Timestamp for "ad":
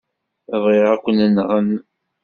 0.93-0.99